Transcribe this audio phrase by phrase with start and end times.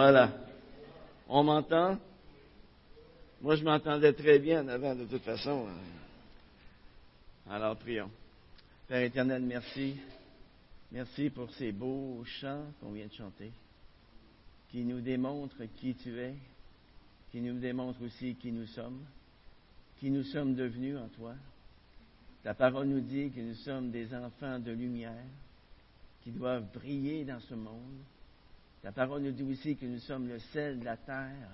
[0.00, 0.30] Voilà.
[1.28, 1.98] On m'entend?
[3.42, 5.66] Moi, je m'entendais très bien en avant, de toute façon.
[7.50, 8.08] Alors, prions.
[8.86, 9.96] Père éternel, merci.
[10.92, 13.50] Merci pour ces beaux chants qu'on vient de chanter,
[14.70, 16.36] qui nous démontrent qui tu es,
[17.32, 19.04] qui nous démontrent aussi qui nous sommes,
[19.98, 21.34] qui nous sommes devenus en toi.
[22.44, 25.26] Ta parole nous dit que nous sommes des enfants de lumière
[26.22, 27.98] qui doivent briller dans ce monde.
[28.82, 31.50] Ta parole nous dit aussi que nous sommes le sel de la terre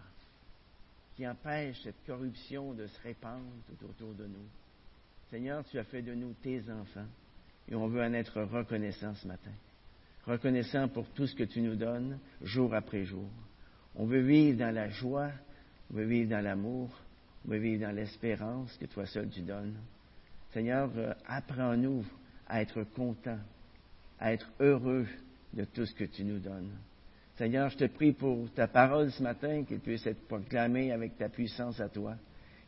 [1.17, 4.47] qui empêche cette corruption de se répandre tout autour de nous.
[5.31, 7.07] Seigneur, tu as fait de nous tes enfants
[7.69, 9.53] et on veut en être reconnaissant ce matin.
[10.27, 13.29] Reconnaissant pour tout ce que tu nous donnes jour après jour.
[13.95, 15.31] On veut vivre dans la joie,
[15.91, 16.91] on veut vivre dans l'amour,
[17.47, 19.77] on veut vivre dans l'espérance que toi seul tu donnes.
[20.53, 22.05] Seigneur, euh, apprends-nous
[22.49, 23.41] à être contents,
[24.19, 25.07] à être heureux
[25.53, 26.71] de tout ce que tu nous donnes.
[27.37, 31.29] Seigneur, je te prie pour ta parole ce matin, qu'elle puisse être proclamée avec ta
[31.29, 32.15] puissance à toi,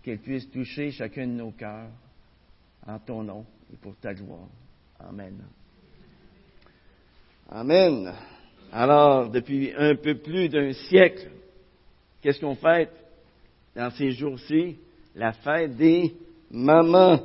[0.03, 1.91] qu'elle puisse toucher chacun de nos cœurs
[2.85, 4.49] en ton nom et pour ta gloire.
[4.99, 5.41] Amen.
[7.49, 8.13] Amen.
[8.73, 11.31] Alors, depuis un peu plus d'un siècle,
[12.21, 12.91] qu'est-ce qu'on fête
[13.77, 14.79] dans ces jours-ci?
[15.15, 16.13] La fête des
[16.51, 17.21] mamans.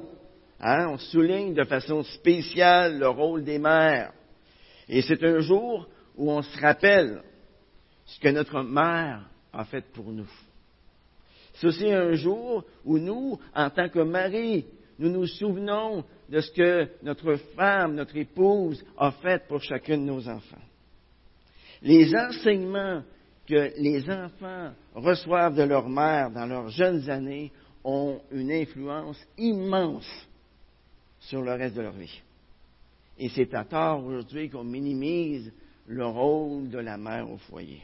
[0.59, 0.89] Hein?
[0.89, 4.13] On souligne de façon spéciale le rôle des mères.
[4.87, 7.23] Et c'est un jour où on se rappelle
[8.11, 10.29] ce que notre mère a fait pour nous.
[11.53, 14.65] C'est aussi un jour où nous, en tant que mari,
[14.99, 20.03] nous nous souvenons de ce que notre femme, notre épouse a fait pour chacun de
[20.03, 20.57] nos enfants.
[21.81, 23.01] Les enseignements
[23.47, 27.51] que les enfants reçoivent de leur mère dans leurs jeunes années
[27.83, 30.27] ont une influence immense
[31.21, 32.21] sur le reste de leur vie.
[33.17, 35.51] Et c'est à tort aujourd'hui qu'on minimise
[35.87, 37.81] le rôle de la mère au foyer.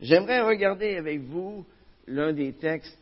[0.00, 1.64] J'aimerais regarder avec vous
[2.06, 2.98] l'un des textes,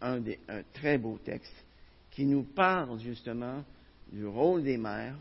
[0.00, 1.64] un, un très beau texte,
[2.10, 3.64] qui nous parle justement
[4.12, 5.18] du rôle des mères,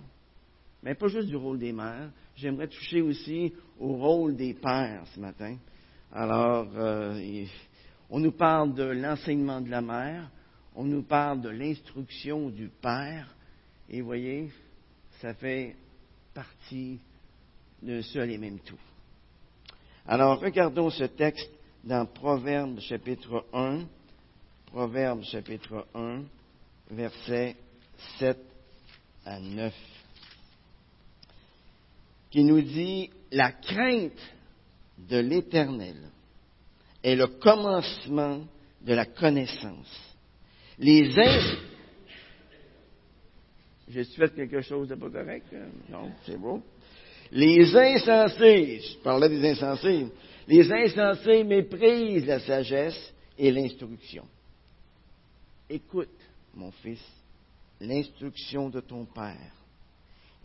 [0.84, 5.20] mais pas juste du rôle des mères, j'aimerais toucher aussi au rôle des pères ce
[5.20, 5.58] matin.
[6.12, 7.46] Alors, euh,
[8.10, 10.30] on nous parle de l'enseignement de la mère,
[10.76, 13.36] on nous parle de l'instruction du père,
[13.90, 14.52] et vous voyez,
[15.20, 15.76] ça fait
[16.34, 17.00] partie
[17.82, 18.80] d'un seul et même tout.
[20.08, 21.50] Alors, regardons ce texte
[21.84, 23.86] dans Proverbe chapitre 1,
[24.68, 26.22] Proverbe chapitre 1,
[26.92, 27.56] versets
[28.20, 28.38] 7
[29.26, 29.74] à 9,
[32.30, 34.22] qui nous dit, la crainte
[35.00, 35.98] de l'Éternel
[37.02, 38.42] est le commencement
[38.82, 40.16] de la connaissance.
[40.78, 41.10] Les
[43.88, 45.48] j'ai fait quelque chose de pas correct?
[45.90, 46.62] Non, c'est beau.
[47.32, 50.08] Les insensés, je parlais des insensés,
[50.48, 54.26] les insensés méprisent la sagesse et l'instruction.
[55.70, 56.10] Écoute,
[56.54, 57.04] mon fils,
[57.82, 59.52] l'instruction de ton père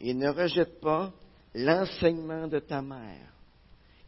[0.01, 1.13] et ne rejette pas
[1.55, 3.33] l'enseignement de ta mère,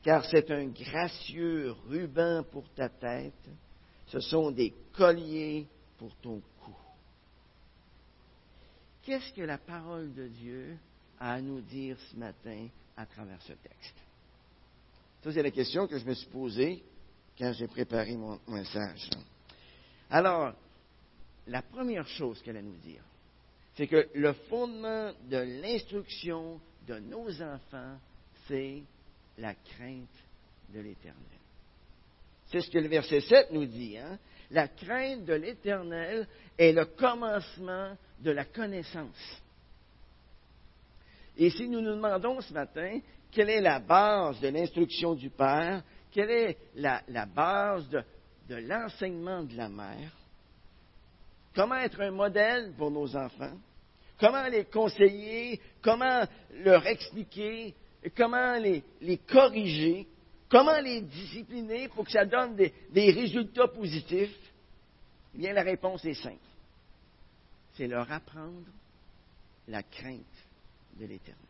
[0.03, 3.33] car c'est un gracieux ruban pour ta tête,
[4.07, 5.67] ce sont des colliers
[5.99, 6.75] pour ton cou.
[9.03, 10.79] Qu'est-ce que la parole de Dieu
[11.23, 12.67] à nous dire ce matin
[12.97, 13.95] à travers ce texte?
[15.23, 16.83] Ça, c'est la question que je me suis posée
[17.39, 19.09] quand j'ai préparé mon message.
[20.11, 20.53] Alors,
[21.47, 23.03] la première chose qu'elle a nous dire,
[23.77, 27.97] c'est que le fondement de l'instruction de nos enfants,
[28.49, 28.83] c'est
[29.39, 30.09] la crainte
[30.75, 31.17] de l'Éternel.
[32.49, 33.97] C'est ce que le verset 7 nous dit.
[33.97, 34.19] Hein?
[34.51, 36.27] La crainte de l'Éternel
[36.59, 39.42] est le commencement de la connaissance.
[41.37, 43.01] Et si nous nous demandons ce matin
[43.31, 49.57] quelle est la base de l'instruction du Père, quelle est la, base de, l'enseignement de
[49.57, 50.13] la mère,
[51.55, 53.57] comment être un modèle pour nos enfants,
[54.21, 56.25] comment les conseiller, comment
[56.63, 57.75] leur expliquer,
[58.15, 58.85] comment les,
[59.27, 60.07] corriger,
[60.51, 64.37] comment les discipliner pour que ça donne des, des résultats positifs,
[65.35, 66.37] eh bien la réponse est simple.
[67.73, 68.67] C'est leur apprendre
[69.67, 70.21] la crainte
[70.99, 71.43] de l'Éternel.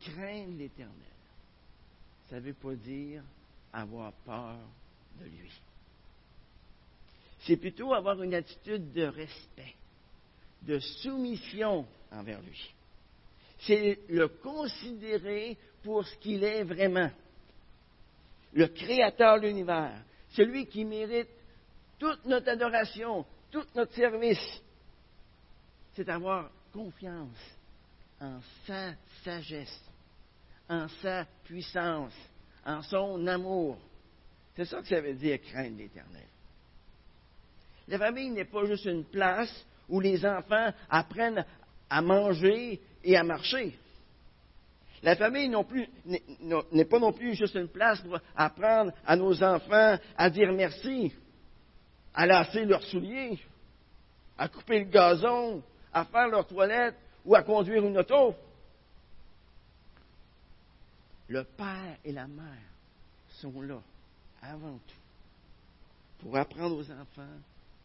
[0.00, 0.94] Craindre l'Éternel,
[2.30, 3.22] ça ne veut pas dire
[3.72, 4.56] avoir peur
[5.20, 5.52] de lui.
[7.40, 9.74] C'est plutôt avoir une attitude de respect,
[10.62, 12.74] de soumission envers lui.
[13.60, 17.10] C'est le considérer pour ce qu'il est vraiment.
[18.52, 21.28] Le créateur de l'univers, celui qui mérite
[21.98, 24.62] toute notre adoration, tout notre service,
[25.94, 27.36] c'est avoir confiance
[28.20, 28.94] en sa
[29.24, 29.82] sagesse,
[30.68, 32.14] en sa puissance,
[32.64, 33.78] en son amour.
[34.56, 36.26] C'est ça que ça veut dire craindre l'Éternel.
[37.86, 41.44] La famille n'est pas juste une place où les enfants apprennent
[41.88, 43.78] à manger et à marcher.
[45.02, 50.28] La famille n'est pas non plus juste une place pour apprendre à nos enfants à
[50.28, 51.12] dire merci,
[52.12, 53.38] à lasser leurs souliers,
[54.36, 55.62] à couper le gazon,
[55.98, 58.34] à faire leur toilette ou à conduire une auto.
[61.28, 62.70] Le père et la mère
[63.28, 63.80] sont là
[64.40, 67.38] avant tout pour apprendre aux enfants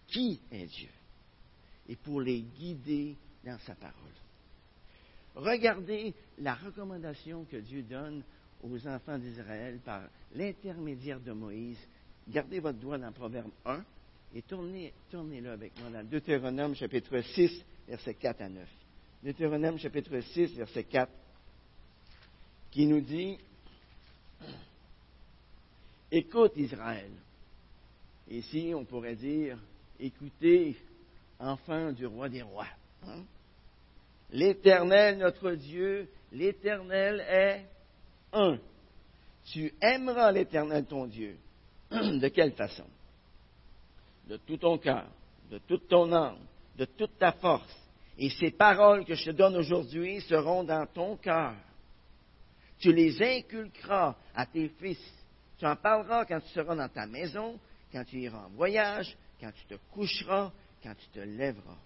[0.07, 0.89] qui est Dieu
[1.89, 3.94] et pour les guider dans sa parole.
[5.36, 8.24] Regardez la recommandation que Dieu donne
[8.63, 10.04] aux enfants d'Israël par
[10.36, 11.80] l'intermédiaire de Moïse.
[12.30, 13.83] Gardez votre doigt dans Proverbe 1
[14.35, 18.68] et tournez, tournez-le avec moi dans Deutéronome chapitre 6, versets 4 à 9.
[19.24, 21.12] Deutéronome chapitre 6, verset 4,
[22.71, 23.38] qui nous dit,
[26.12, 27.12] Écoute Israël.
[28.30, 29.57] Ici, on pourrait dire,
[30.00, 30.77] écoutez,
[31.39, 32.68] enfants du roi des rois.
[33.07, 33.24] Hein?
[34.31, 37.65] L'Éternel, notre Dieu, l'Éternel est
[38.31, 38.57] un.
[39.45, 41.36] Tu aimeras l'Éternel, ton Dieu.
[41.91, 42.86] De quelle façon
[44.27, 45.07] De tout ton cœur,
[45.49, 46.39] de toute ton âme,
[46.77, 47.75] de toute ta force.
[48.17, 51.55] Et ces paroles que je te donne aujourd'hui seront dans ton cœur.
[52.79, 55.01] Tu les inculqueras à tes fils.
[55.57, 57.59] Tu en parleras quand tu seras dans ta maison,
[57.91, 60.51] quand tu iras en voyage, quand tu te coucheras,
[60.83, 61.77] quand tu te lèveras.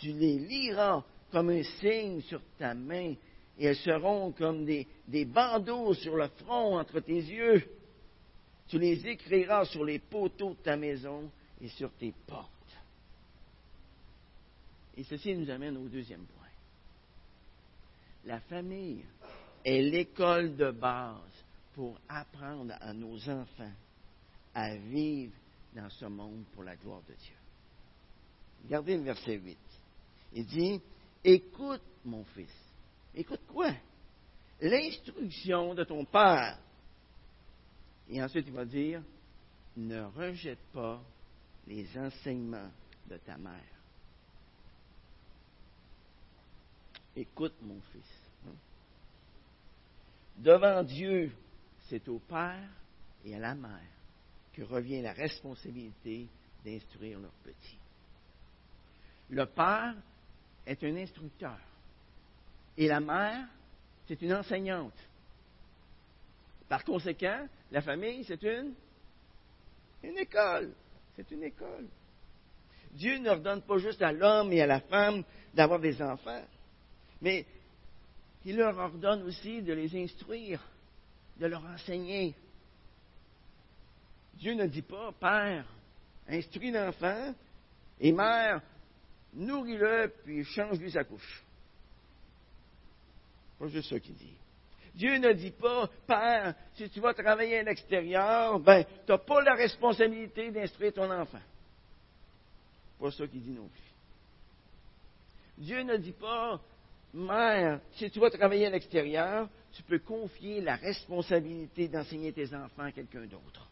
[0.00, 3.14] Tu les liras comme un signe sur ta main,
[3.58, 4.86] et elles seront comme des,
[5.24, 7.62] bandeaux sur le front entre tes yeux.
[8.68, 11.30] Tu les écriras sur les poteaux de ta maison
[11.64, 12.50] et sur tes portes.
[14.96, 16.46] Et ceci nous amène au deuxième point.
[18.26, 19.02] La famille
[19.64, 21.44] est l'école de base
[21.74, 23.72] pour apprendre à nos enfants
[24.54, 25.32] à vivre
[25.74, 27.36] dans ce monde pour la gloire de Dieu.
[28.64, 29.58] Regardez le verset 8.
[30.34, 30.80] Il dit,
[31.24, 32.54] écoute mon fils.
[33.14, 33.72] Écoute quoi?
[34.60, 36.58] L'instruction de ton père.
[38.10, 39.02] Et ensuite, il va dire,
[39.76, 41.02] ne rejette pas
[41.66, 42.70] les enseignements
[43.08, 43.74] de ta mère.
[47.16, 48.24] Écoute mon fils.
[50.36, 51.32] Devant Dieu,
[51.88, 52.68] c'est au père
[53.24, 53.94] et à la mère
[54.52, 56.26] que revient la responsabilité
[56.64, 57.78] d'instruire leurs petits.
[59.30, 59.94] Le père
[60.66, 61.58] est un instructeur
[62.76, 63.46] et la mère,
[64.06, 64.98] c'est une enseignante.
[66.68, 68.74] Par conséquent, la famille, c'est une,
[70.02, 70.72] une école.
[71.16, 71.86] C'est une école.
[72.92, 76.44] Dieu ne pas juste à l'homme et à la femme d'avoir des enfants,
[77.20, 77.44] mais
[78.44, 80.60] il leur ordonne aussi de les instruire,
[81.38, 82.34] de leur enseigner.
[84.34, 85.66] Dieu ne dit pas, Père,
[86.28, 87.34] instruis l'enfant,
[88.00, 88.60] et Mère,
[89.32, 91.42] nourris-le, puis change-lui sa couche.
[93.58, 94.36] Pas juste ça qu'il dit.
[94.94, 99.42] Dieu ne dit pas, Père, si tu vas travailler à l'extérieur, ben, tu n'as pas
[99.42, 101.40] la responsabilité d'instruire ton enfant.
[103.00, 103.82] Pas ça qu'il dit non plus.
[105.58, 106.60] Dieu ne dit pas,
[107.12, 112.84] Mère, si tu vas travailler à l'extérieur, tu peux confier la responsabilité d'enseigner tes enfants
[112.84, 113.68] à quelqu'un d'autre.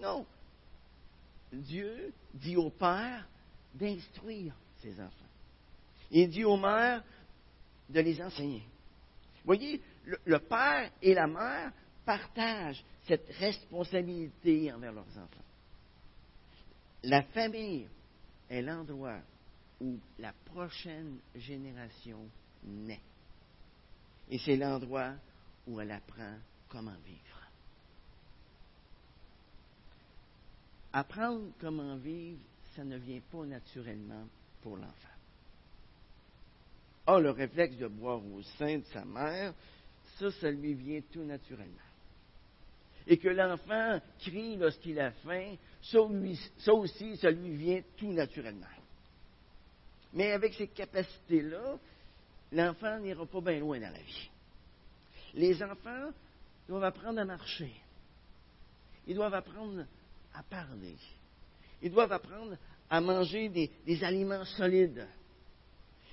[0.00, 0.26] Non.
[1.52, 3.26] Dieu dit au Père
[3.74, 5.22] d'instruire ses enfants.
[6.10, 7.02] Il dit aux mères
[7.88, 8.62] de les enseigner.
[9.44, 11.72] Voyez, le, père et la mère
[12.04, 15.44] partagent cette responsabilité envers leurs enfants.
[17.04, 17.88] La famille
[18.48, 19.20] est l'endroit
[19.80, 22.18] où la prochaine génération
[22.64, 23.00] naît.
[24.30, 25.14] Et c'est l'endroit
[25.66, 26.36] où elle apprend
[26.68, 27.18] comment vivre.
[30.92, 32.38] Apprendre comment vivre,
[32.76, 34.26] ça ne vient pas naturellement
[34.62, 35.08] pour l'enfant.
[37.06, 39.54] A le réflexe de boire au sein de sa mère,
[40.18, 41.68] ça, ça lui vient tout naturellement.
[43.06, 48.66] Et que l'enfant crie lorsqu'il a faim, ça, aussi, ça lui vient tout naturellement.
[50.12, 51.78] Mais avec ces capacités-là,
[52.52, 54.30] l'enfant n'ira pas bien loin dans la vie.
[55.34, 56.10] Les enfants
[56.68, 57.72] doivent apprendre à marcher.
[59.06, 59.84] Ils doivent apprendre
[60.34, 60.96] à parler.
[61.82, 62.56] Ils doivent apprendre
[62.88, 65.06] à manger des, aliments solides.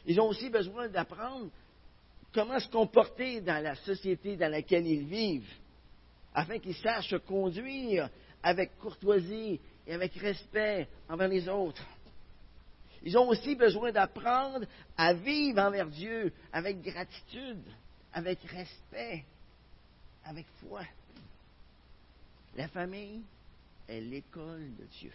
[0.06, 1.50] Ils ont aussi besoin d'apprendre
[2.34, 5.54] comment se comporter dans la société dans laquelle ils vivent,
[6.34, 8.10] afin qu'ils sachent se conduire
[8.44, 11.84] avec courtoisie et avec respect envers les autres.
[13.04, 14.66] Ils ont aussi besoin d'apprendre
[14.98, 17.64] à vivre envers Dieu avec gratitude,
[18.14, 19.24] avec respect,
[20.26, 20.82] avec foi.
[22.56, 23.22] La famille
[23.88, 25.12] est l'école de Dieu.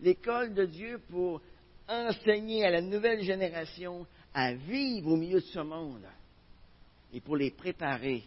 [0.00, 1.40] L'école de Dieu pour
[1.88, 6.06] enseigner à la nouvelle génération à vivre au milieu de ce monde
[7.12, 8.24] et pour les préparer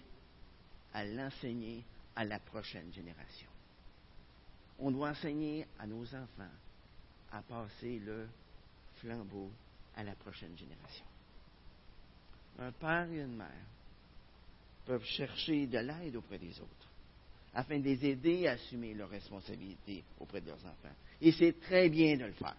[0.94, 1.84] à l'enseigner
[2.16, 3.50] à la prochaine génération.
[4.80, 6.56] On doit enseigner à nos enfants
[7.32, 8.28] à passer le
[8.96, 9.52] flambeau
[9.96, 11.06] à la prochaine génération.
[12.60, 13.66] Un père et une mère
[14.86, 16.88] peuvent chercher de l'aide auprès des autres
[17.54, 20.96] afin de les aider à assumer leurs responsabilités auprès de leurs enfants.
[21.20, 22.56] Et c'est très bien de le faire.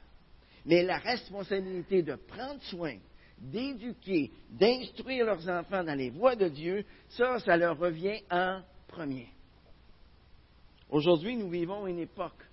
[0.67, 2.97] Mais la responsabilité de prendre soin,
[3.41, 9.29] d'éduquer, d'instruire leurs enfants dans les voies de Dieu, ça, ça leur revient en premier.
[10.91, 12.45] Aujourd'hui, nous vivons une époque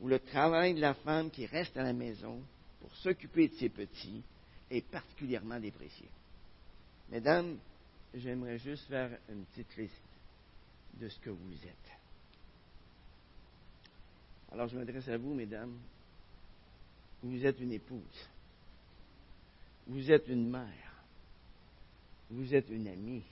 [0.00, 2.40] où le travail de la femme qui reste à la maison
[2.80, 4.22] pour s'occuper de ses petits
[4.70, 6.08] est particulièrement déprécié.
[7.10, 7.58] Mesdames,
[8.14, 10.02] j'aimerais juste faire une petite liste
[10.94, 11.92] de ce que vous êtes.
[14.50, 15.78] Alors je m'adresse à vous, mesdames.
[17.22, 18.28] Vous êtes une épouse.
[19.86, 21.04] Vous êtes une mère.
[22.30, 23.24] Vous êtes une amie.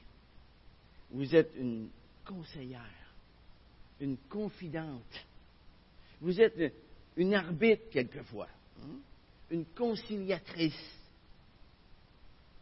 [1.11, 1.89] Vous êtes une
[2.25, 3.15] conseillère,
[4.01, 5.27] une confidente.
[6.21, 6.75] Vous êtes
[7.17, 8.49] une arbitre quelquefois,
[8.83, 8.99] hein?
[9.51, 10.99] une conciliatrice,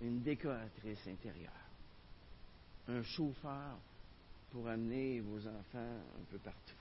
[0.00, 1.52] une décoratrice intérieure,
[2.86, 3.78] un chauffeur
[4.50, 5.78] pour amener vos enfants
[6.18, 6.74] un peu partout.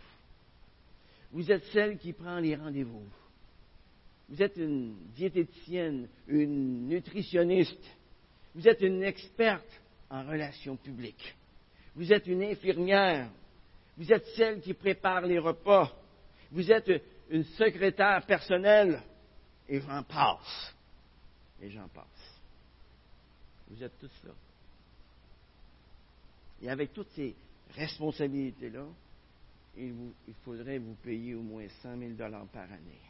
[1.32, 3.06] Vous êtes celle qui prend les rendez-vous.
[4.29, 7.84] Vous êtes une diététicienne, une nutritionniste.
[8.53, 11.36] Vous êtes une experte en relations publiques.
[11.96, 13.29] Vous êtes une infirmière.
[13.98, 15.96] Vous êtes celle qui prépare les repas.
[16.51, 16.91] Vous êtes
[17.29, 19.01] une secrétaire personnelle.
[19.69, 20.75] Et j'en passe.
[21.62, 22.41] Et j'en passe.
[23.69, 24.34] Vous êtes tous là.
[26.62, 27.36] Et avec toutes ces
[27.75, 28.86] responsabilités-là,
[29.77, 29.93] il,
[30.27, 32.13] il, faudrait vous payer au moins 100 000
[32.51, 33.01] par année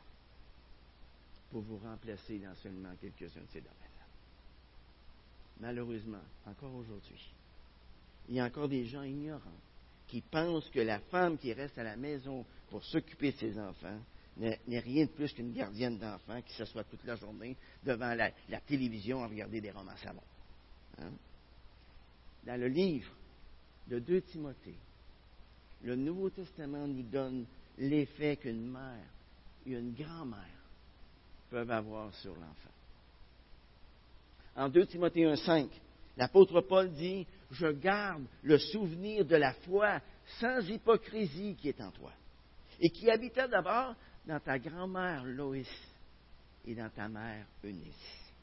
[1.51, 3.73] pour vous remplacer dans seulement quelques-uns de ces domaines.
[5.59, 7.31] Malheureusement, encore aujourd'hui,
[8.29, 9.41] il y a encore des gens ignorants
[10.07, 13.99] qui pensent que la femme qui reste à la maison pour s'occuper de ses enfants
[14.37, 19.23] n'est rien de plus qu'une gardienne d'enfants qui s'assoit toute la journée devant la, télévision
[19.23, 20.23] à regarder des romans savants.
[20.99, 21.11] Hein?
[22.45, 23.11] Dans le livre
[23.87, 24.77] de 2 Timothée,
[25.83, 27.45] le Nouveau Testament nous donne
[27.77, 29.05] l'effet qu'une mère
[29.65, 30.56] une grand-mère
[31.49, 32.69] peuvent avoir sur l'enfant.
[34.55, 35.69] En 2 Timothée 1,5,
[36.17, 39.99] l'apôtre Paul dit Je garde le souvenir de la foi
[40.39, 42.11] sans hypocrisie qui est en toi,
[42.79, 45.69] et qui habitait d'abord dans ta grand-mère Loïs
[46.65, 48.33] et dans ta mère Eunice.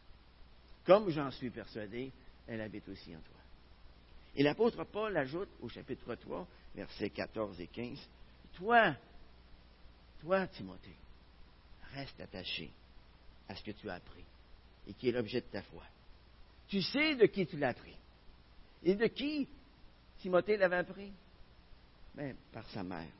[0.86, 2.10] Comme j'en suis persuadé,
[2.46, 3.40] elle habite aussi en toi.
[4.36, 7.98] Et l'apôtre Paul ajoute au chapitre 3, versets 14 et 15,
[8.54, 8.94] Toi,
[10.20, 10.96] toi, Timothée,
[11.92, 12.70] reste attaché
[13.48, 14.24] à ce que tu as appris
[14.86, 15.82] et qui est l'objet de ta foi.
[16.68, 17.94] Tu sais de qui tu l'as appris.
[18.82, 19.48] Et de qui
[20.18, 21.12] Timothée l'avait appris?
[22.14, 23.10] Bien, par sa mère,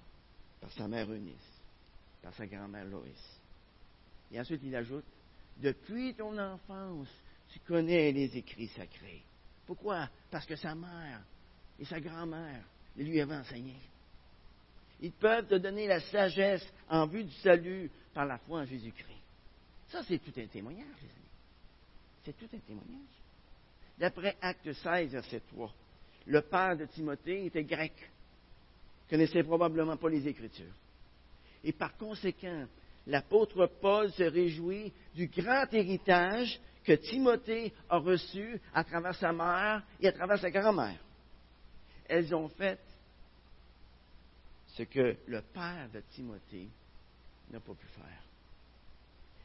[0.61, 1.63] par sa mère Eunice,
[2.23, 3.41] par sa grand-mère Loïs.
[4.33, 5.05] Et ensuite, il ajoute
[5.59, 7.09] Depuis ton enfance,
[7.51, 9.23] tu connais les écrits sacrés.
[9.67, 10.09] Pourquoi?
[10.31, 11.21] Parce que sa mère
[11.79, 12.63] et sa grand-mère
[12.97, 13.81] lui avaient enseignés.
[15.01, 19.14] Ils peuvent te donner la sagesse en vue du salut par la foi en Jésus-Christ.
[19.95, 21.31] Ça, c'est tout un témoignage, les amis.
[22.25, 23.15] C'est tout un témoignage.
[23.97, 25.73] D'après Acte 16, verset 3,
[26.27, 27.93] le père de Timothée était grec,
[29.09, 30.75] connaissait probablement pas les Écritures.
[31.63, 32.67] Et par conséquent,
[33.07, 39.85] l'apôtre Paul se réjouit du grand héritage que Timothée a reçu à travers sa mère
[40.01, 40.99] et à travers sa grand-mère.
[42.09, 42.81] Elles ont fait
[44.75, 46.69] ce que le père de Timothée
[47.53, 48.24] n'a pas pu faire.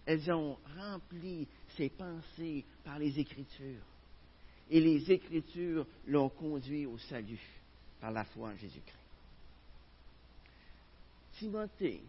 [0.10, 1.48] Elles ont rempli
[1.78, 3.86] ses pensées par les Écritures.
[4.72, 7.40] Et les Écritures l'ont conduit au salut
[8.02, 8.98] par la foi en Jésus-Christ.
[11.38, 12.02] Timothée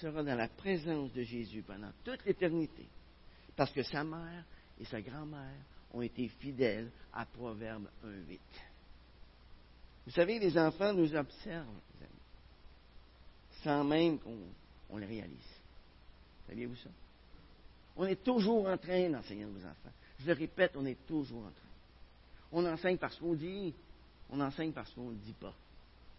[0.00, 2.86] sera dans la présence de Jésus pendant toute l'éternité,
[3.54, 4.42] parce que sa mère
[4.80, 5.60] et sa grand-mère
[5.92, 8.38] ont été fidèles à Proverbe 1.8.
[10.06, 11.66] Vous savez, les enfants nous observent,
[13.62, 15.60] sans même qu'on les réalise.
[16.46, 16.88] Saviez-vous ça?
[17.96, 19.92] On est toujours en train d'enseigner à nos enfants.
[20.18, 21.52] Je le répète, on est toujours en train.
[22.52, 23.74] On enseigne parce qu'on dit,
[24.30, 25.54] on enseigne parce qu'on ne dit pas.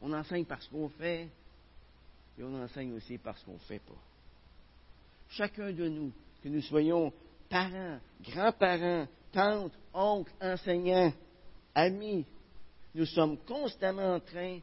[0.01, 1.27] On enseigne parce qu'on fait,
[2.37, 3.97] et on enseigne aussi parce qu'on ne fait pas.
[5.29, 6.11] Chacun de nous,
[6.43, 7.11] que nous soyons
[7.49, 11.13] parents, grands-parents, tantes, oncles, enseignants,
[11.73, 12.25] amis,
[12.93, 14.59] nous sommes constamment en train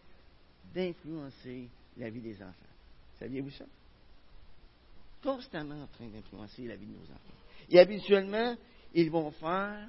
[0.75, 2.52] d'influencer la vie des enfants.
[3.18, 3.64] Saviez-vous ça?
[5.25, 7.35] Constamment en train d'influencer la vie de nos enfants.
[7.71, 8.54] Et habituellement,
[8.93, 9.88] ils vont faire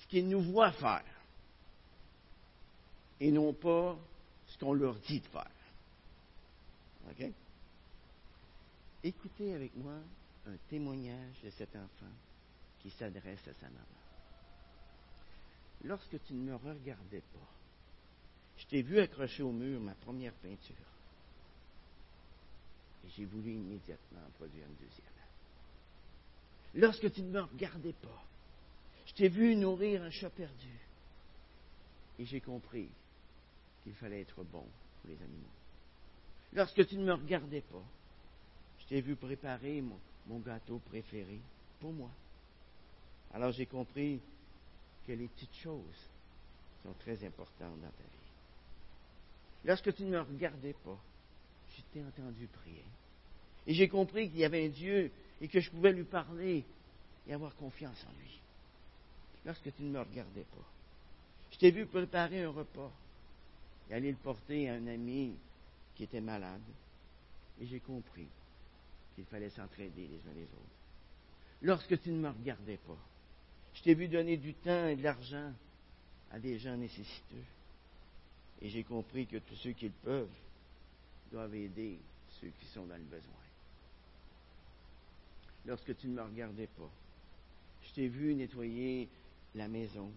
[0.00, 1.04] ce qu'ils nous voient faire
[3.20, 3.96] et non pas
[4.48, 5.50] ce qu'on leur dit de faire.
[7.10, 7.32] OK?
[9.04, 9.94] Écoutez avec moi
[10.46, 12.12] un témoignage de cet enfant
[12.80, 13.78] qui s'adresse à sa maman.
[15.84, 17.48] Lorsque tu ne me regardais pas,
[18.56, 20.91] je t'ai vu accrocher au mur ma première peinture.
[23.08, 25.06] J'ai voulu immédiatement en produire une deuxième.
[26.74, 28.24] Lorsque tu ne me regardais pas,
[29.06, 30.78] je t'ai vu nourrir un chat perdu.
[32.18, 32.88] Et j'ai compris
[33.82, 34.64] qu'il fallait être bon
[35.00, 35.48] pour les animaux.
[36.54, 37.84] Lorsque tu ne me regardais pas,
[38.80, 41.40] je t'ai vu préparer mon, mon gâteau préféré
[41.80, 42.10] pour moi.
[43.34, 44.20] Alors j'ai compris
[45.06, 46.08] que les petites choses
[46.82, 48.22] sont très importantes dans ta vie.
[49.64, 50.98] Lorsque tu ne me regardais pas,
[51.76, 52.84] je t'ai entendu prier.
[53.66, 55.10] Et j'ai compris qu'il y avait un Dieu
[55.40, 56.64] et que je pouvais lui parler
[57.26, 58.40] et avoir confiance en lui.
[59.44, 60.68] Lorsque tu ne me regardais pas,
[61.52, 62.90] je t'ai vu préparer un repas
[63.90, 65.34] et aller le porter à un ami
[65.94, 66.60] qui était malade.
[67.60, 68.26] Et j'ai compris
[69.14, 70.82] qu'il fallait s'entraider les uns les autres.
[71.62, 72.98] Lorsque tu ne me regardais pas,
[73.74, 75.52] je t'ai vu donner du temps et de l'argent
[76.30, 77.44] à des gens nécessiteux.
[78.60, 80.28] Et j'ai compris que tous ceux qui le peuvent
[81.32, 81.98] doivent aider
[82.40, 83.32] ceux qui sont dans le besoin.
[85.64, 86.90] Lorsque tu ne me regardais pas,
[87.82, 89.08] je t'ai vu nettoyer
[89.54, 90.10] la maison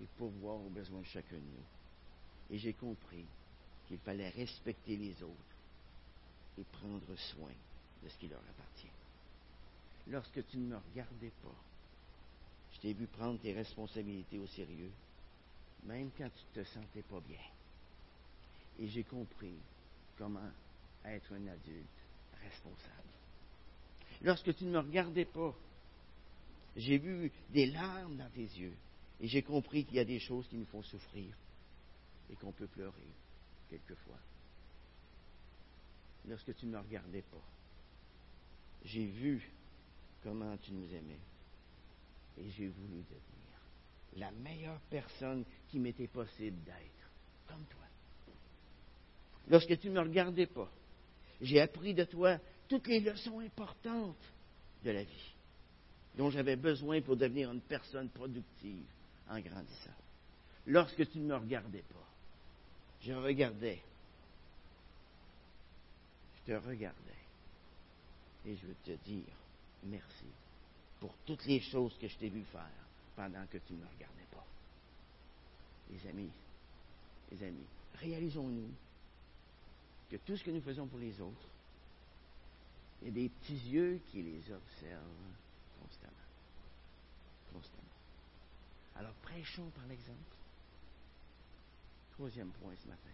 [0.00, 2.54] et pourvoir aux besoins de chacun de nous.
[2.54, 3.24] Et j'ai compris
[3.86, 5.56] qu'il fallait respecter les autres
[6.58, 7.52] et prendre soin
[8.02, 8.88] de ce qui leur appartient.
[10.08, 11.54] Lorsque tu ne me regardais pas,
[12.74, 14.90] je t'ai vu prendre tes responsabilités au sérieux,
[15.84, 17.38] même quand tu ne te sentais pas bien.
[18.80, 19.54] Et j'ai compris
[20.22, 20.52] comment
[21.04, 21.88] être un adulte
[22.40, 23.08] responsable.
[24.22, 25.52] Lorsque tu ne me regardais pas,
[26.76, 28.76] j'ai vu des larmes dans tes yeux
[29.20, 31.34] et j'ai compris qu'il y a des choses qui nous font souffrir
[32.30, 33.08] et qu'on peut pleurer
[33.68, 34.18] quelquefois.
[36.28, 37.42] Lorsque tu ne me regardais pas,
[38.84, 39.50] j'ai vu
[40.22, 41.18] comment tu nous aimais
[42.38, 43.58] et j'ai voulu devenir
[44.18, 47.10] la meilleure personne qui m'était possible d'être,
[47.48, 47.82] comme toi.
[49.48, 50.70] Lorsque tu ne me regardais pas,
[51.40, 54.16] j'ai appris de toi toutes les leçons importantes
[54.84, 55.32] de la vie
[56.16, 58.84] dont j'avais besoin pour devenir une personne productive
[59.28, 59.90] en grandissant.
[60.66, 62.06] Lorsque tu ne me regardais pas,
[63.00, 63.80] je regardais.
[66.36, 66.96] Je te regardais.
[68.46, 69.34] Et je veux te dire
[69.84, 70.26] merci
[71.00, 72.68] pour toutes les choses que je t'ai vu faire
[73.16, 74.44] pendant que tu ne me regardais pas.
[75.90, 76.30] Les amis,
[77.30, 78.70] les amis, réalisons-nous
[80.12, 81.48] que tout ce que nous faisons pour les autres,
[83.00, 85.32] il y a des petits yeux qui les observent
[85.80, 86.12] constamment.
[87.50, 87.82] Constamment.
[88.96, 90.18] Alors prêchons par l'exemple.
[92.12, 93.08] Troisième point ce matin.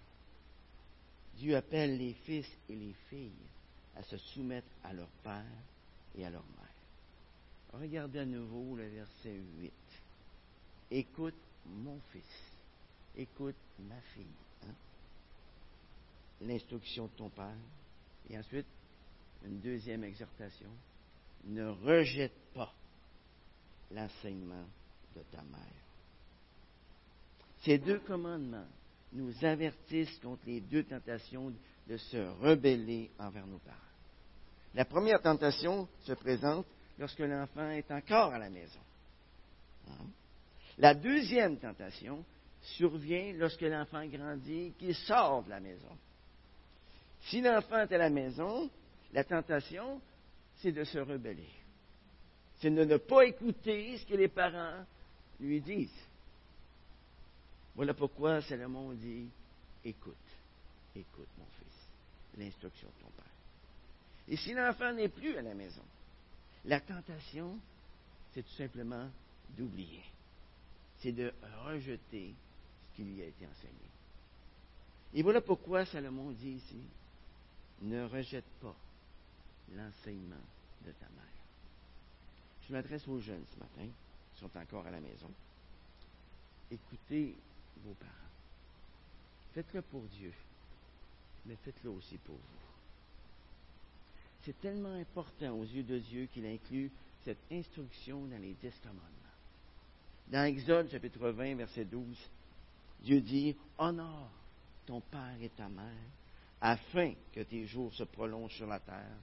[1.36, 3.46] Dieu appelle les fils et les filles
[3.94, 5.44] à se soumettre à leur père
[6.16, 7.80] et à leur mère.
[7.80, 9.72] Regardez à nouveau le verset 8.
[10.90, 11.34] Écoute
[11.64, 12.42] mon fils.
[13.16, 14.26] Écoute ma fille.
[14.64, 14.74] Hein?
[16.40, 17.56] L'instruction de ton père.
[18.30, 18.66] Et ensuite,
[19.44, 20.70] une deuxième exhortation.
[21.44, 22.72] Ne rejette pas
[23.92, 24.66] l'enseignement
[25.16, 25.84] de ta mère.
[27.60, 28.66] Ces deux commandements
[29.12, 31.52] nous avertissent contre les deux tentations
[31.88, 33.76] de se rebeller envers nos parents.
[34.74, 36.66] La première tentation se présente
[36.98, 38.80] lorsque l'enfant est encore à la maison.
[39.88, 40.06] Hein?
[40.76, 42.24] La deuxième tentation
[42.60, 45.96] survient lorsque l'enfant grandit, qu'il sort de la maison.
[47.28, 48.70] Si l'enfant est à la maison,
[49.12, 50.00] la tentation,
[50.56, 51.50] c'est de se rebeller.
[52.58, 54.84] C'est de ne pas écouter ce que les parents
[55.38, 55.90] lui disent.
[57.74, 59.28] Voilà pourquoi Salomon dit
[59.84, 60.14] Écoute,
[60.96, 63.24] écoute, mon fils, l'instruction de ton père.
[64.28, 65.84] Et si l'enfant n'est plus à la maison,
[66.64, 67.58] la tentation,
[68.32, 69.08] c'est tout simplement
[69.50, 70.02] d'oublier.
[71.00, 71.32] C'est de
[71.66, 72.34] rejeter
[72.90, 73.88] ce qui lui a été enseigné.
[75.14, 76.82] Et voilà pourquoi Salomon dit ici
[77.82, 78.74] Ne rejette pas
[79.76, 80.36] l'enseignement
[80.84, 81.24] de ta mère.
[82.66, 83.88] Je m'adresse aux jeunes ce matin,
[84.34, 85.30] qui sont encore à la maison.
[86.70, 87.34] Écoutez
[87.84, 88.12] vos parents.
[89.54, 90.32] Faites-le pour Dieu,
[91.46, 92.68] mais faites-le aussi pour vous.
[94.44, 96.90] C'est tellement important aux yeux de Dieu qu'il inclut
[97.24, 99.02] cette instruction dans les dix commandements.
[100.28, 102.04] Dans Exode chapitre 20, verset 12,
[103.02, 104.30] Dieu dit, honore
[104.86, 105.84] ton père et ta mère,
[106.60, 109.16] afin que tes jours se prolongent sur la terre,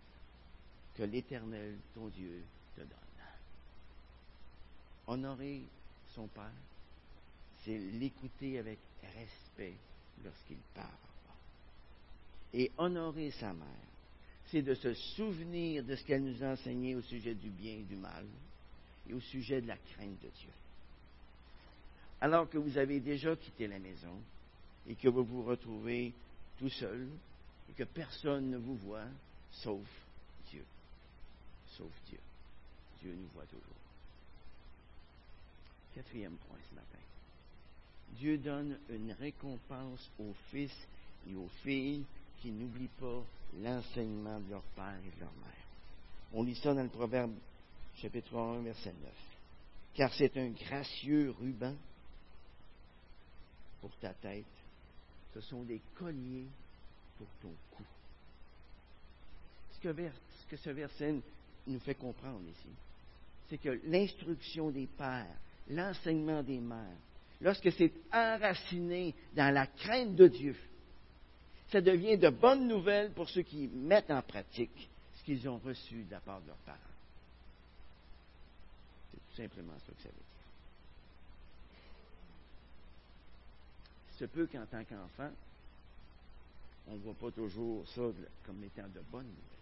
[0.95, 2.43] que l'Éternel, ton Dieu,
[2.75, 2.89] te donne.
[5.07, 5.61] Honorer
[6.13, 6.51] son père,
[7.63, 9.75] c'est l'écouter avec respect
[10.23, 10.89] lorsqu'il parle.
[12.53, 13.67] Et honorer sa mère,
[14.47, 17.83] c'est de se souvenir de ce qu'elle nous a enseigné au sujet du bien et
[17.83, 18.25] du mal
[19.09, 20.49] et au sujet de la crainte de Dieu.
[22.21, 24.17] Alors que vous avez déjà quitté la maison
[24.87, 26.13] et que vous vous retrouvez
[26.57, 27.07] tout seul
[27.69, 29.07] et que personne ne vous voit
[29.51, 29.85] sauf
[30.49, 30.65] Dieu.
[31.77, 32.19] Sauf Dieu.
[33.01, 33.61] Dieu nous voit toujours.
[35.93, 36.99] Quatrième point ce matin.
[38.17, 40.75] Dieu donne une récompense aux fils
[41.29, 42.05] et aux filles
[42.41, 43.23] qui n'oublient pas
[43.61, 45.65] l'enseignement de leur père et de leur mère.
[46.33, 47.33] On lit ça dans le Proverbe
[47.97, 49.11] chapitre 1, verset 9.
[49.93, 51.75] Car c'est un gracieux ruban
[53.81, 54.43] pour ta tête.
[55.35, 56.47] Ce sont des colliers
[57.17, 57.83] pour ton cou.
[59.73, 60.09] Ce que,
[60.49, 61.15] ce ce verset
[61.67, 62.69] nous fait comprendre ici,
[63.49, 65.35] c'est que l'instruction des pères,
[65.69, 66.97] l'enseignement des mères,
[67.41, 70.55] lorsque c'est enraciné dans la crainte de Dieu,
[71.69, 76.03] ça devient de bonnes nouvelles pour ceux qui mettent en pratique ce qu'ils ont reçu
[76.03, 76.79] de la part de leurs parents.
[79.11, 80.34] C'est tout simplement ça que ça veut dire.
[84.17, 85.31] Se peut qu'en tant qu'enfant,
[86.87, 88.01] on ne voit pas toujours ça
[88.45, 89.55] comme étant de bonnes nouvelles.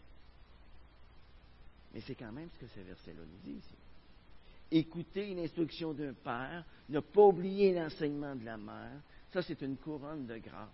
[1.94, 3.76] Mais c'est quand même ce que ce verset-là nous dit ici.
[4.72, 9.00] Écouter l'instruction d'un père, ne pas oublier l'enseignement de la mère,
[9.32, 10.70] ça c'est une couronne de grâce.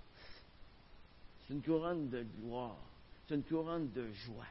[1.47, 2.77] C'est une couronne de gloire.
[3.27, 4.47] C'est une couronne de joie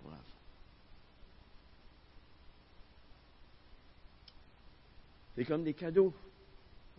[0.00, 0.24] pour l'enfant.
[5.36, 6.12] C'est comme des cadeaux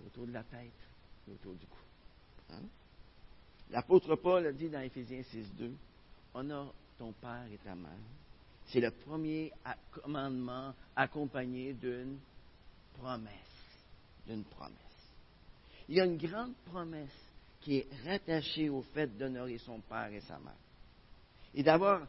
[0.06, 0.89] autour de la tête
[1.32, 1.78] autour du cou.
[2.52, 2.64] Hein?
[3.70, 5.72] L'apôtre Paul a dit dans Éphésiens 6.2,
[6.34, 7.92] Honore ton père et ta mère.
[8.68, 9.52] C'est le premier
[9.92, 12.20] commandement accompagné d'une
[13.00, 13.34] promesse.
[14.28, 14.76] D'une promesse.
[15.88, 17.10] Il y a une grande promesse
[17.62, 20.54] qui est rattachée au fait d'honorer son père et sa mère.
[21.56, 22.06] Et d'avoir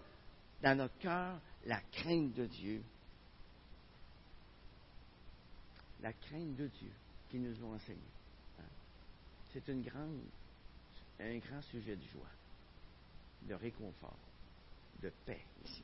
[0.62, 2.82] dans notre cœur la crainte de Dieu.
[6.02, 6.92] La crainte de Dieu
[7.30, 7.98] qu'ils nous ont enseigné.
[9.52, 9.78] C'est un
[11.38, 12.30] grand sujet de joie,
[13.42, 14.18] de réconfort,
[15.02, 15.82] de paix ici.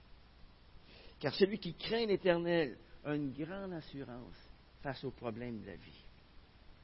[1.18, 4.37] Car celui qui craint l'Éternel a une grande assurance
[4.83, 6.05] face aux problèmes de la vie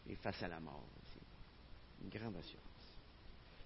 [0.08, 1.20] et face à la mort aussi.
[2.02, 2.62] Une grande assurance.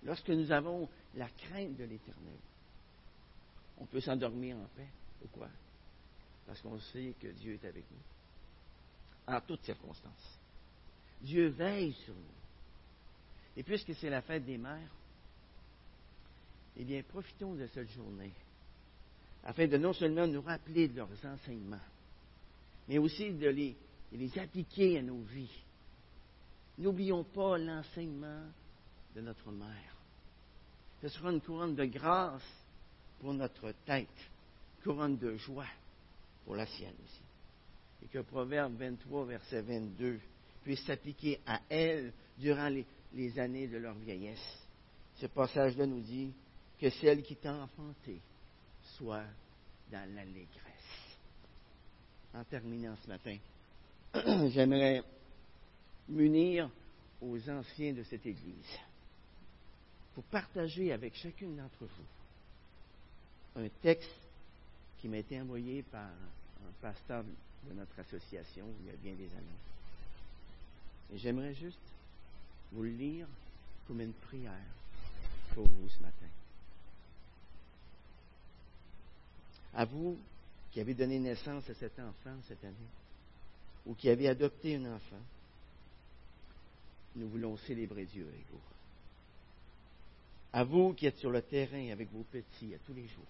[0.02, 2.38] Lorsque nous avons la crainte de l'Éternel,
[3.79, 4.88] on peut s'endormir en paix.
[5.20, 5.48] Pourquoi?
[6.46, 9.35] Parce qu'on sait que Dieu est avec nous.
[9.35, 10.38] En toutes circonstances.
[11.20, 12.36] Dieu veille sur nous.
[13.57, 14.90] Et puisque c'est la fête des mères,
[16.77, 18.33] eh bien, profitons de cette journée
[19.45, 21.81] afin de non seulement nous rappeler de leurs enseignements,
[22.88, 23.77] mais aussi de les,
[24.38, 25.62] appliquer à nos vies.
[26.79, 28.42] N'oublions pas l'enseignement
[29.14, 29.97] de notre mère.
[31.01, 32.42] Ce sera une couronne de grâce
[33.21, 34.09] pour notre tête,
[34.83, 35.69] couronne de joie
[36.45, 37.23] pour la sienne aussi.
[38.03, 40.21] Et que Proverbe 23, verset 22
[40.64, 44.59] puisse s'appliquer à elle durant les, les années de leur vieillesse.
[45.16, 46.33] Ce passage-là nous dit
[46.81, 48.21] que celle qui t'a enfanté
[48.97, 49.25] soit
[49.90, 51.16] dans l'allégresse.
[52.35, 53.37] En terminant ce matin,
[54.51, 55.03] j'aimerais
[56.09, 56.71] m'unir
[57.21, 58.79] aux anciens de cette Église
[60.14, 64.11] pour partager avec chacune d'entre vous un texte
[65.01, 67.25] qui m'a été envoyé par un pasteur
[67.69, 69.47] de notre association il y a bien des années.
[71.14, 71.79] Et j'aimerais juste
[72.72, 73.26] vous le lire
[73.87, 74.52] comme une prière
[75.55, 76.26] pour vous ce matin.
[79.74, 80.18] À vous
[80.72, 82.74] qui avez donné naissance à cet enfant cette année,
[83.87, 85.22] ou qui avez adopté un enfant,
[87.14, 88.61] nous voulons célébrer Dieu avec vous.
[90.52, 93.24] À vous qui êtes sur le terrain avec vos petits à tous les jours,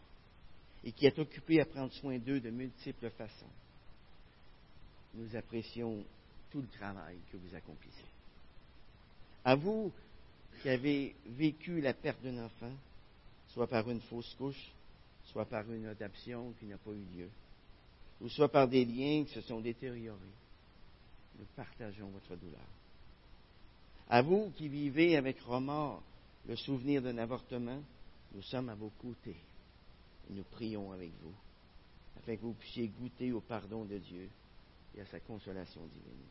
[0.85, 3.51] et qui êtes occupés à prendre soin d'eux de multiples façons,
[5.15, 6.05] nous apprécions
[6.51, 8.16] tout le travail que vous accomplissez.
[9.47, 9.93] À vous
[10.61, 12.73] qui avez vécu la perte d'un enfant,
[13.49, 14.73] soit par une fausse couche,
[15.27, 17.31] soit par une adoption qui n'a pas eu lieu,
[18.21, 20.19] ou soit par des liens qui se sont détériorés,
[21.39, 22.67] nous partageons votre douleur.
[24.11, 26.03] À vous qui vivez avec remords
[26.49, 27.81] le souvenir d'un avortement,
[28.35, 29.37] nous sommes à vos côtés
[30.31, 31.35] nous prions avec vous,
[32.19, 34.29] afin que vous puissiez goûter au pardon de Dieu
[34.97, 36.27] et à sa consolation divine.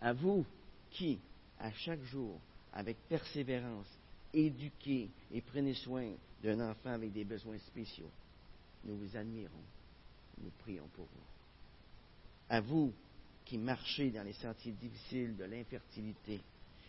[0.00, 0.44] À vous
[0.90, 1.18] qui,
[1.62, 2.38] à chaque jour,
[2.72, 3.86] avec persévérance,
[4.34, 8.10] éduquez et prenez soin d'un enfant avec des besoins spéciaux.
[8.84, 9.64] Nous vous admirons.
[10.42, 11.24] Nous prions pour vous.
[12.48, 12.92] À vous
[13.44, 16.40] qui marchez dans les sentiers difficiles de l'infertilité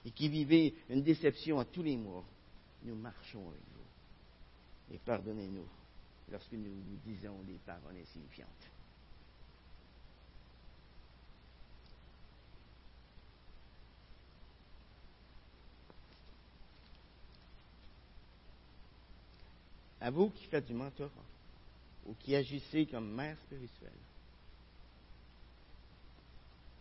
[0.05, 2.25] et qui vivez une déception à tous les mois,
[2.83, 4.95] nous marchons avec vous.
[4.95, 5.67] Et pardonnez-nous
[6.31, 8.72] lorsque nous vous disons des paroles insignifiantes.
[20.03, 21.09] À vous qui faites du mentorat
[22.05, 23.91] ou qui agissez comme mère spirituelle,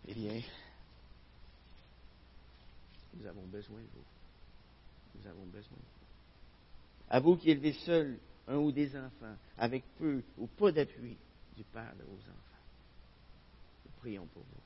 [0.08, 0.42] eh bien,
[3.14, 4.04] nous avons besoin de vous.
[5.14, 7.10] Nous avons besoin de vous.
[7.10, 11.16] À vous qui élevez seul un ou des enfants, avec peu ou pas d'appui
[11.56, 12.62] du Père de vos enfants.
[13.84, 14.62] Nous prions pour vous.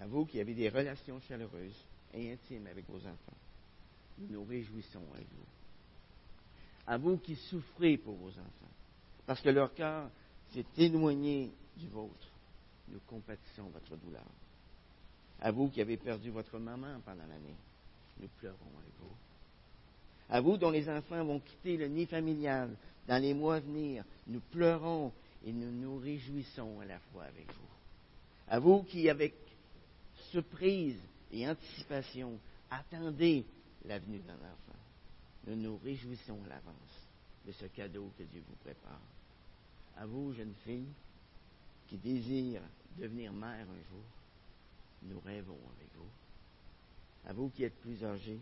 [0.00, 3.36] À vous qui avez des relations chaleureuses et intimes avec vos enfants,
[4.18, 5.46] nous nous réjouissons avec vous.
[6.86, 8.72] À vous qui souffrez pour vos enfants,
[9.26, 10.10] parce que leur cœur
[10.52, 12.28] s'est éloigné du vôtre,
[12.88, 14.24] nous compatissons votre douleur.
[15.40, 17.56] À vous qui avez perdu votre maman pendant l'année,
[18.20, 19.14] nous pleurons avec vous.
[20.30, 22.70] À vous dont les enfants vont quitter le nid familial
[23.06, 25.12] dans les mois à venir, nous pleurons
[25.44, 27.68] et nous nous réjouissons à la fois avec vous.
[28.48, 29.34] À vous qui, avec
[30.30, 30.98] surprise
[31.32, 32.38] et anticipation,
[32.70, 33.44] attendez
[33.84, 34.78] la venue d'un enfant,
[35.46, 37.06] nous nous réjouissons à l'avance
[37.46, 39.00] de ce cadeau que Dieu vous prépare.
[39.96, 40.92] À vous, jeunes filles,
[41.88, 42.62] qui désirent
[42.98, 44.04] devenir mère un jour,
[45.02, 46.10] nous rêvons avec vous
[47.28, 48.40] à vous qui êtes plus âgés,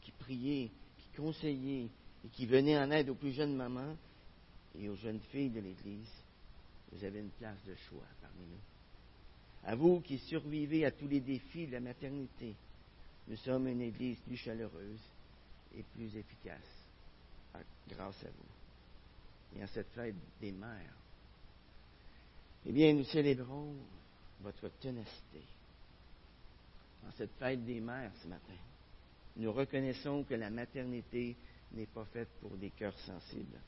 [0.00, 1.90] qui priez, qui conseillez
[2.24, 3.96] et qui venez en aide aux plus jeunes mamans
[4.78, 6.12] et aux jeunes filles de l'Église,
[6.92, 8.60] vous avez une place de choix parmi nous.
[9.64, 12.54] À vous qui survivez à tous les défis de la maternité,
[13.28, 15.00] nous sommes une Église plus chaleureuse
[15.76, 16.80] et plus efficace
[17.88, 19.58] grâce à vous.
[19.58, 20.94] Et en cette fête des mères,
[22.66, 23.74] eh bien, nous célébrons
[24.42, 25.42] votre ténacité,
[27.06, 28.54] en cette fête des mères ce matin.
[29.36, 31.36] Nous reconnaissons que la maternité
[31.72, 33.58] n'est pas faite pour des cœurs sensibles.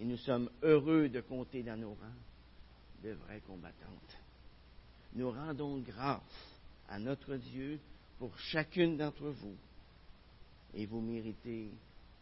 [0.00, 4.23] Et nous sommes heureux de compter dans nos rangs de vraies combattantes.
[5.14, 6.22] Nous rendons grâce
[6.88, 7.78] à notre Dieu
[8.18, 9.56] pour chacune d'entre vous.
[10.74, 11.70] Et vous méritez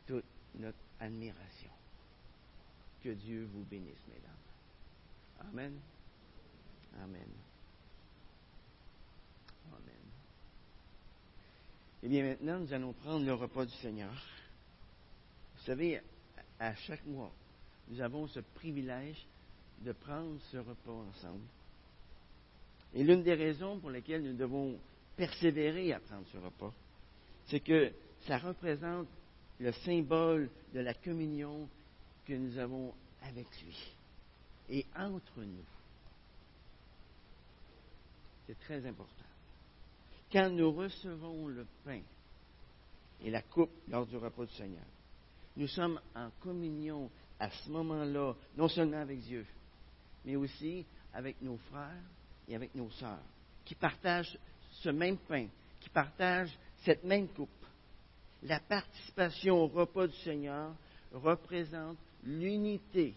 [0.07, 0.25] toute
[0.57, 1.71] notre admiration.
[3.03, 5.51] Que Dieu vous bénisse, mesdames.
[5.51, 5.73] Amen.
[7.03, 7.29] Amen.
[12.05, 14.13] Eh bien, maintenant, nous allons prendre le repas du Seigneur.
[15.57, 16.01] Vous savez,
[16.59, 17.31] à chaque mois,
[17.89, 19.25] nous avons ce privilège
[19.83, 21.45] de prendre ce repas ensemble.
[22.95, 24.79] Et l'une des raisons pour lesquelles nous devons
[25.17, 26.73] persévérer à prendre ce repas,
[27.47, 27.93] c'est que
[28.27, 29.09] ça représente
[29.59, 31.69] le symbole de la communion
[32.27, 33.97] que nous avons avec lui
[34.69, 35.65] et entre nous.
[38.47, 39.23] C'est très important
[40.33, 42.01] quand nous recevons le pain
[43.23, 44.85] et la coupe lors du repas du Seigneur,
[45.57, 49.47] nous sommes en communion à ce moment-là, non seulement avec Dieu,
[50.25, 52.03] mais aussi avec nos frères
[52.49, 53.23] et avec nos sœurs,
[53.65, 54.39] qui partagent
[54.71, 55.47] ce même pain,
[55.81, 57.49] qui partagent cette même coupe.
[58.43, 60.75] La participation au repas du Seigneur
[61.13, 63.15] représente l'unité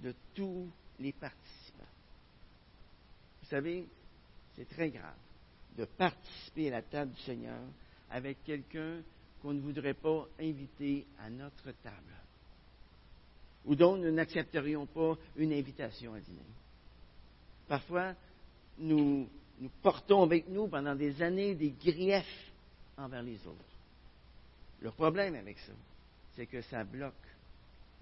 [0.00, 1.84] de tous les participants.
[3.42, 3.86] Vous savez,
[4.56, 5.16] c'est très grave
[5.76, 7.60] de participer à la table du Seigneur
[8.10, 9.00] avec quelqu'un
[9.40, 12.14] qu'on ne voudrait pas inviter à notre table,
[13.64, 16.38] ou dont nous n'accepterions pas une invitation à dîner.
[17.68, 18.14] Parfois,
[18.78, 19.28] nous,
[19.82, 22.52] portons avec nous pendant des années des griefs
[22.96, 23.64] envers les autres.
[24.80, 25.72] Le problème avec ça,
[26.36, 27.14] c'est que ça bloque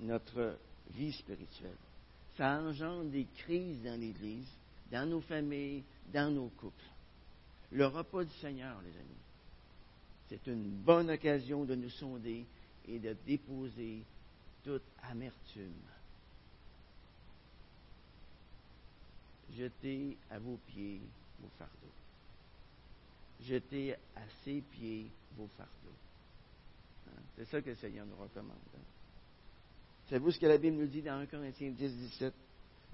[0.01, 0.57] notre
[0.95, 1.77] vie spirituelle.
[2.37, 4.49] Ça engendre des crises dans l'Église,
[4.93, 6.85] dans nos familles, dans nos couples
[7.73, 9.23] le repas du Seigneur, les amis.
[10.29, 12.45] C'est une bonne occasion de nous sonder
[12.89, 14.03] et de déposer
[14.65, 15.73] toute amertume.
[19.55, 21.01] Jetez à vos pieds
[21.41, 21.93] vos fardeaux.
[23.43, 25.73] Jetez à ses pieds vos fardeaux.
[27.09, 27.23] Hein?
[27.37, 28.57] C'est ça que le Seigneur nous recommande.
[28.75, 28.81] Hein?
[30.09, 32.35] Savez-vous ce que la Bible nous dit dans 1 Corinthiens 10, 17?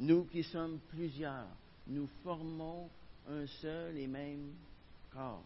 [0.00, 1.46] Nous qui sommes plusieurs,
[1.86, 2.88] nous formons
[3.28, 4.52] un seul et même
[5.12, 5.44] corps.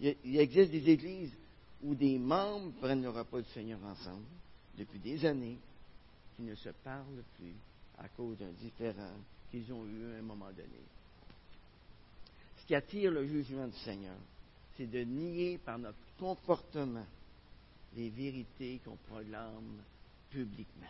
[0.00, 1.32] Il, existe des églises
[1.82, 4.24] où des membres prennent le repas du Seigneur ensemble
[4.76, 5.58] depuis des années
[6.36, 7.54] qui ne se parlent plus
[7.98, 9.14] à cause d'un différent
[9.54, 10.80] qu'ils ont eu à un moment donné.
[12.56, 14.16] ce qui attire le jugement du Seigneur,
[14.76, 17.06] c'est de nier par notre comportement
[17.94, 19.80] les vérités qu'on proclame
[20.30, 20.88] publiquement.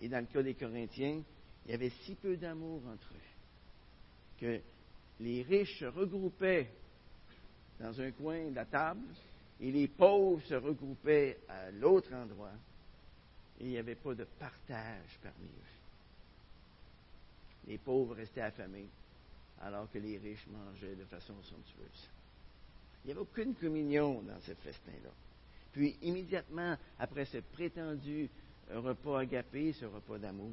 [0.00, 1.20] Et dans le cas des Corinthiens,
[1.66, 4.60] il y avait si peu d'amour entre eux que
[5.20, 6.70] les riches se regroupaient
[7.78, 9.04] dans un coin de la table
[9.60, 12.54] et les pauvres se regroupaient à l'autre endroit
[13.60, 15.77] et il n'y avait pas de partage parmi eux.
[17.68, 18.88] Les pauvres restaient affamés
[19.60, 22.08] alors que les riches mangeaient de façon somptueuse.
[23.04, 25.10] Il n'y avait aucune communion dans ce festin-là.
[25.72, 28.28] Puis immédiatement après ce prétendu
[28.72, 30.52] repas agapé, ce repas d'amour,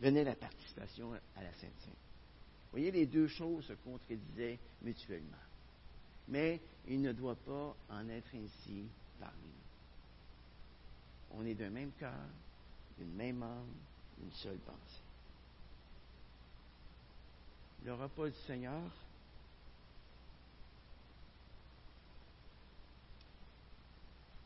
[0.00, 1.92] venait la participation à la Sainte Sainte.
[1.92, 5.36] Vous voyez, les deux choses se contredisaient mutuellement.
[6.28, 8.84] Mais il ne doit pas en être ainsi
[9.18, 11.38] parmi nous.
[11.38, 12.28] On est d'un même cœur,
[12.98, 13.74] d'une même âme,
[14.18, 15.02] d'une seule pensée.
[17.84, 18.90] Le repas du Seigneur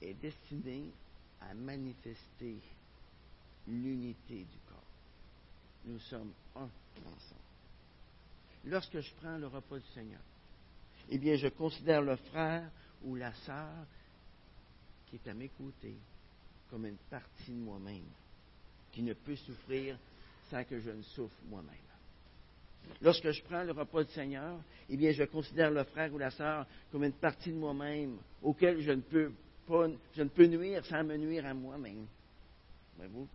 [0.00, 0.92] est destiné
[1.40, 2.56] à manifester
[3.66, 4.78] l'unité du corps.
[5.86, 6.68] Nous sommes un
[7.06, 7.40] ensemble.
[8.66, 10.20] Lorsque je prends le repas du Seigneur,
[11.08, 12.70] eh bien, je considère le frère
[13.02, 13.86] ou la sœur
[15.06, 15.96] qui est à mes côtés
[16.70, 18.08] comme une partie de moi-même,
[18.92, 19.98] qui ne peut souffrir
[20.50, 21.93] sans que je ne souffre moi-même.
[23.02, 26.30] Lorsque je prends le repas du Seigneur, eh bien, je considère le frère ou la
[26.30, 29.32] sœur comme une partie de moi-même auquel je ne peux
[29.66, 32.06] pas, je ne peux nuire sans me nuire à moi-même.
[32.96, 33.28] Voyez-vous?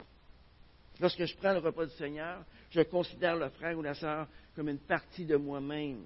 [0.99, 4.69] Lorsque je prends le repas du Seigneur, je considère le frère ou la sœur comme
[4.69, 6.03] une partie de moi-même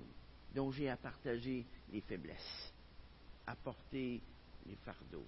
[0.54, 2.74] dont j'ai à partager les faiblesses,
[3.48, 4.22] à porter
[4.68, 5.26] les fardeaux,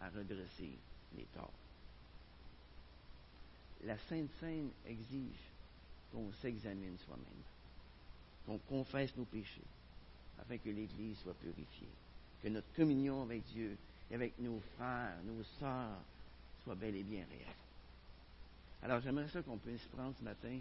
[0.00, 0.70] à redresser
[1.16, 1.52] les torts.
[3.84, 5.53] La Sainte Seine exige
[6.14, 7.42] qu'on s'examine soi-même,
[8.46, 9.64] qu'on confesse nos péchés,
[10.40, 11.88] afin que l'Église soit purifiée,
[12.42, 13.76] que notre communion avec Dieu
[14.10, 15.98] et avec nos frères, nos sœurs,
[16.62, 17.56] soit bel et bien réelle.
[18.82, 20.60] Alors j'aimerais ça qu'on puisse prendre ce matin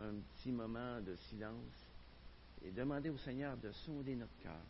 [0.00, 1.54] un petit moment de silence
[2.64, 4.60] et demander au Seigneur de sonder notre cœur.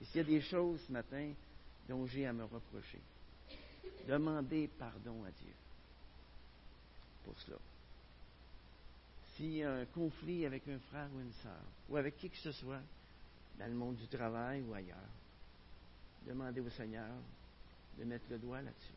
[0.00, 1.32] Et s'il y a des choses ce matin
[1.88, 3.00] dont j'ai à me reprocher,
[4.06, 5.54] demandez pardon à Dieu
[7.24, 7.56] pour cela.
[9.36, 12.36] S'il y a un conflit avec un frère ou une sœur, ou avec qui que
[12.36, 12.82] ce soit,
[13.58, 14.96] dans le monde du travail ou ailleurs,
[16.26, 17.10] demandez au Seigneur
[17.98, 18.94] de mettre le doigt là-dessus,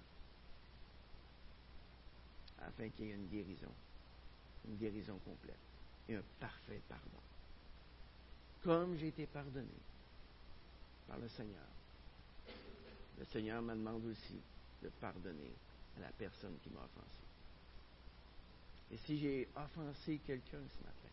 [2.62, 3.72] afin qu'il y ait une guérison,
[4.67, 5.58] une guérison complète
[6.08, 7.19] et un parfait pardon.
[8.63, 9.67] Comme j'ai été pardonné
[11.08, 11.67] par le Seigneur,
[13.19, 14.39] le Seigneur me demande aussi
[14.82, 15.54] de pardonner
[15.98, 17.33] à la personne qui m'a offensé.
[18.93, 21.10] Et si j'ai offensé quelqu'un ce matin,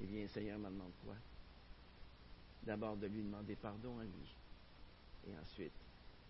[0.00, 1.14] eh bien, Seigneur me demande quoi?
[2.62, 4.34] D'abord de lui demander pardon à lui,
[5.26, 5.74] et ensuite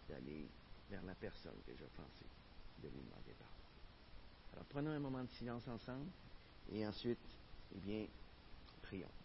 [0.09, 0.49] d'aller
[0.91, 2.27] vers la personne que j'ai offensée,
[2.83, 3.55] de lui demander pardon.
[4.55, 6.11] Alors prenons un moment de silence ensemble,
[6.73, 7.21] et ensuite,
[7.73, 8.09] eh bien,
[8.83, 9.20] prions.